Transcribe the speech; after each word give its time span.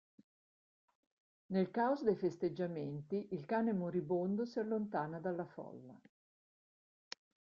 Nel 1.51 1.69
caos 1.69 2.01
dei 2.01 2.15
festeggiamenti, 2.15 3.27
il 3.33 3.45
cane 3.45 3.71
moribondo, 3.71 4.45
si 4.47 4.57
allontana 4.57 5.19
dalla 5.19 5.45
folla. 5.45 5.95